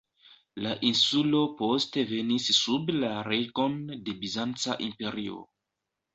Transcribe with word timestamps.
La 0.65 0.69
insulo 0.87 1.41
poste 1.59 2.05
venis 2.13 2.47
sub 2.61 2.91
la 3.03 3.13
regon 3.29 3.77
de 4.09 4.19
Bizanca 4.25 4.81
imperio. 4.89 5.41